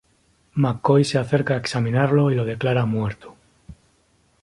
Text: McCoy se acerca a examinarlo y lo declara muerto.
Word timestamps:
McCoy 0.55 1.03
se 1.03 1.19
acerca 1.19 1.53
a 1.53 1.57
examinarlo 1.57 2.31
y 2.31 2.35
lo 2.35 2.43
declara 2.43 2.85
muerto. 2.87 3.35